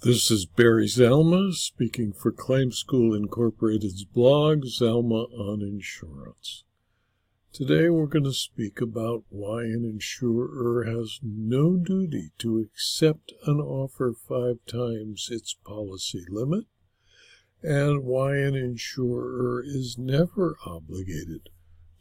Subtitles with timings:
[0.00, 6.62] This is Barry Zalma speaking for Claim School Incorporated's blog, Zalma on Insurance.
[7.52, 13.58] Today we're going to speak about why an insurer has no duty to accept an
[13.58, 16.66] offer five times its policy limit,
[17.60, 21.48] and why an insurer is never obligated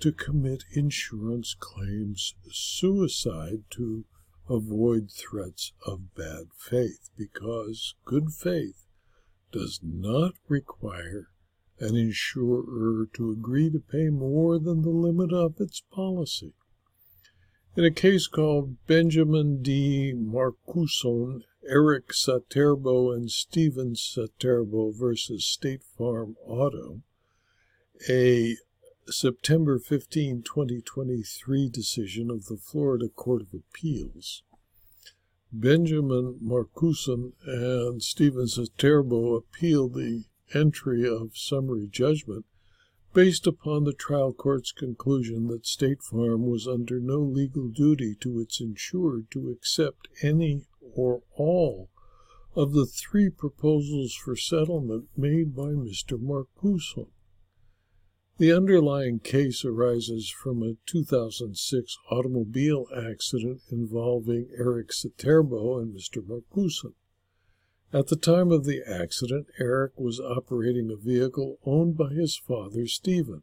[0.00, 4.04] to commit insurance claims suicide to
[4.48, 8.86] avoid threats of bad faith because good faith
[9.52, 11.28] does not require
[11.78, 16.54] an insurer to agree to pay more than the limit of its policy.
[17.76, 20.14] In a case called Benjamin D.
[20.14, 27.02] Markuson, Erik Saterbo, and Stephen Saterbo versus State Farm Auto,
[28.08, 28.56] a
[29.08, 34.42] September 15, 2023 decision of the Florida Court of Appeals.
[35.52, 42.44] Benjamin Markuson and Stephen Saterbo appealed the entry of summary judgment
[43.14, 48.40] based upon the trial court's conclusion that State Farm was under no legal duty to
[48.40, 51.90] its insured to accept any or all
[52.54, 56.18] of the three proposals for settlement made by Mr.
[56.18, 57.08] Markuson.
[58.38, 66.22] The underlying case arises from a 2006 automobile accident involving Erik Saterbo and Mr.
[66.22, 66.92] Markuson.
[67.94, 72.86] At the time of the accident, Erik was operating a vehicle owned by his father,
[72.86, 73.42] Stephen.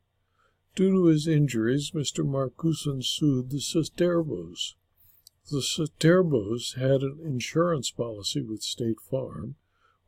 [0.76, 2.24] Due to his injuries, Mr.
[2.24, 4.76] Markuson sued the Saterbos.
[5.50, 9.56] The Saterbos had an insurance policy with State Farm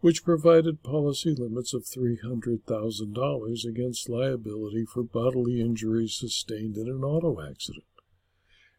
[0.05, 7.41] which provided policy limits of $300,000 against liability for bodily injuries sustained in an auto
[7.41, 7.83] accident.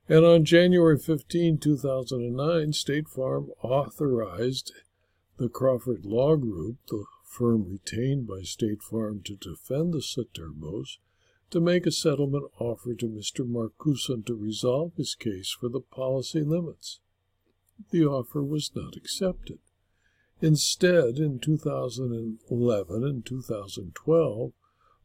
[0.09, 4.73] And on January 15, 2009, State Farm authorized
[5.37, 10.99] the Crawford Law Group, the firm retained by State Farm to defend the Saterbos,
[11.51, 13.45] to make a settlement offer to Mr.
[13.45, 17.01] Markuson to resolve his case for the policy limits.
[17.91, 19.59] The offer was not accepted.
[20.43, 24.53] Instead, in 2011 and 2012,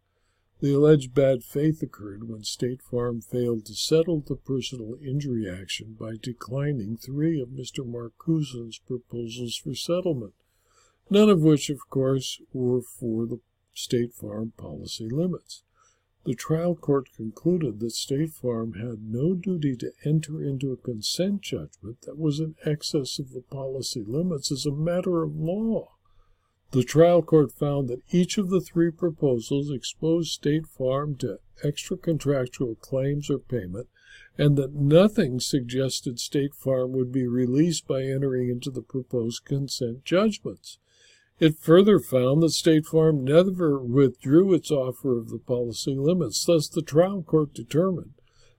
[0.61, 5.95] The alleged bad faith occurred when State Farm failed to settle the personal injury action
[5.97, 7.87] by declining three of Mr.
[7.87, 10.35] Markuson's proposals for settlement,
[11.09, 13.39] none of which, of course, were for the
[13.75, 15.63] State Farm policy limits.
[16.27, 21.43] The trial court concluded that State Farm had no duty to enter into a consent
[21.43, 25.93] judgment that was in excess of the policy limits as a matter of law.
[26.73, 31.97] The trial court found that each of the three proposals exposed State Farm to extra
[31.97, 33.87] contractual claims or payment,
[34.37, 40.05] and that nothing suggested State Farm would be released by entering into the proposed consent
[40.05, 40.79] judgments.
[41.39, 46.45] It further found that State Farm never withdrew its offer of the policy limits.
[46.45, 48.15] Thus, the trial court determined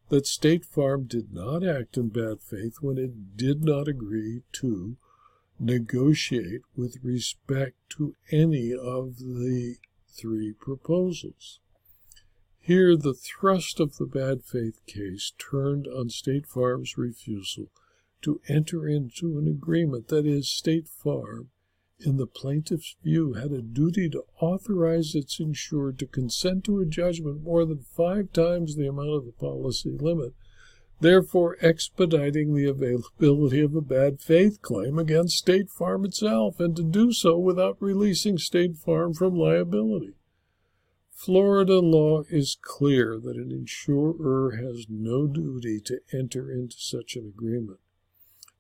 [0.10, 4.96] that State Farm did not act in bad faith when it did not agree to
[5.60, 9.78] negotiate with respect to any of the
[10.08, 11.60] three proposals.
[12.60, 17.72] Here, the thrust of the bad faith case turned on State Farm's refusal
[18.22, 20.10] to enter into an agreement.
[20.10, 21.50] That is, State Farm,
[22.00, 26.86] in the plaintiff's view, had a duty to authorize its insured to consent to a
[26.86, 30.34] judgment more than five times the amount of the policy limit,
[31.00, 36.84] therefore expediting the availability of a bad faith claim against State Farm itself, and to
[36.84, 40.14] do so without releasing State Farm from liability.
[41.10, 47.26] Florida law is clear that an insurer has no duty to enter into such an
[47.26, 47.80] agreement.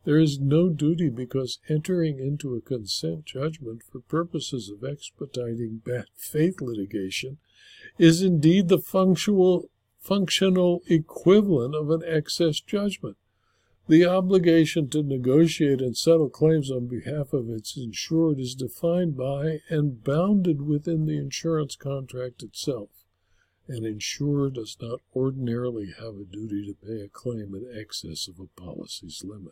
[0.07, 6.05] There is no duty because entering into a consent judgment for purposes of expediting bad
[6.15, 7.39] faith litigation
[7.97, 9.69] is indeed the functional,
[9.99, 13.17] functional equivalent of an excess judgment.
[13.89, 19.59] The obligation to negotiate and settle claims on behalf of its insured is defined by
[19.67, 22.91] and bounded within the insurance contract itself.
[23.67, 28.39] An insurer does not ordinarily have a duty to pay a claim in excess of
[28.39, 29.51] a policy's limit.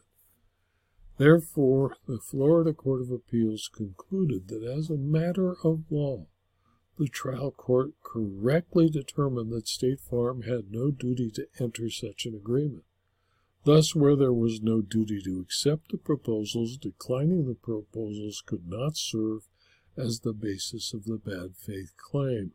[1.17, 6.27] Therefore, the Florida Court of Appeals concluded that as a matter of law,
[6.97, 12.35] the trial court correctly determined that State Farm had no duty to enter such an
[12.35, 12.83] agreement.
[13.63, 18.95] Thus, where there was no duty to accept the proposals, declining the proposals could not
[18.95, 19.47] serve
[19.97, 22.51] as the basis of the bad faith claim.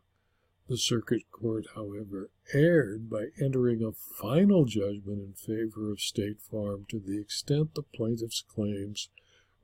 [0.70, 6.86] The circuit court, however, erred by entering a final judgment in favor of State Farm
[6.90, 9.08] to the extent the plaintiff's claims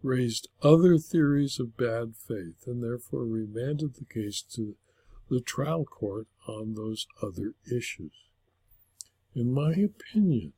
[0.03, 4.75] raised other theories of bad faith and therefore remanded the case to
[5.31, 8.27] the trial court on those other issues.
[9.33, 10.55] In my opinion,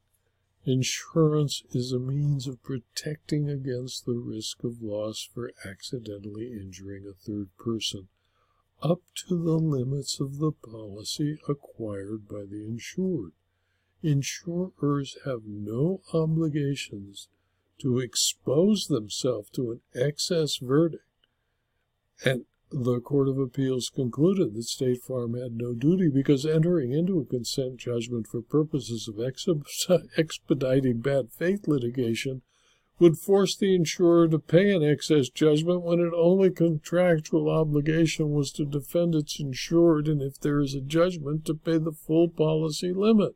[0.65, 7.13] insurance is a means of protecting against the risk of loss for accidentally injuring a
[7.13, 8.09] third person
[8.83, 13.33] up to the limits of the policy acquired by the insured.
[14.03, 17.29] Insurers have no obligations
[17.81, 21.05] to expose themselves to an excess verdict.
[22.25, 27.19] And the Court of Appeals concluded that State Farm had no duty because entering into
[27.19, 29.47] a consent judgment for purposes of ex-
[30.19, 32.43] expediting bad faith litigation
[32.99, 38.51] would force the insurer to pay an excess judgment when its only contractual obligation was
[38.51, 42.93] to defend its insured and if there is a judgment to pay the full policy
[42.93, 43.35] limit.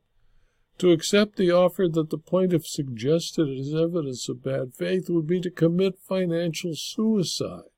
[0.79, 5.41] To accept the offer that the plaintiff suggested as evidence of bad faith would be
[5.41, 7.71] to commit financial suicide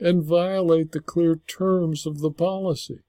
[0.00, 3.00] and violate the clear terms of the policy.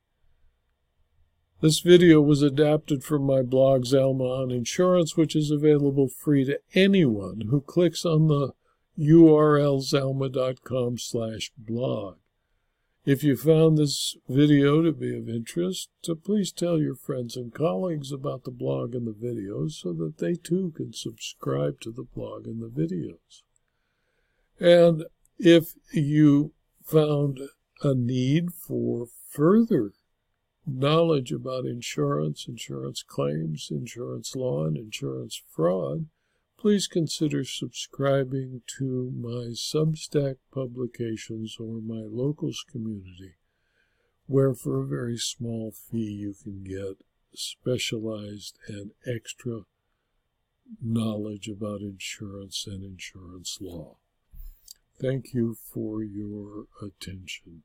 [1.65, 6.59] This video was adapted from my blog Zalma on Insurance, which is available free to
[6.75, 8.51] anyone who clicks on the
[9.00, 12.17] URL zalma.com slash blog.
[13.03, 17.51] If you found this video to be of interest, uh, please tell your friends and
[17.51, 22.06] colleagues about the blog and the videos so that they too can subscribe to the
[22.06, 23.41] blog and the videos.
[24.59, 25.06] And
[25.39, 26.53] if you
[26.83, 27.39] found
[27.81, 29.94] a need for further
[30.67, 36.07] knowledge about insurance, insurance claims, insurance law, and insurance fraud,
[36.57, 43.35] please consider subscribing to my Substack publications or my locals community,
[44.25, 46.97] where for a very small fee you can get
[47.35, 49.62] specialized and extra
[50.81, 53.98] knowledge about insurance and insurance law.
[55.00, 57.63] Thank you for your attention.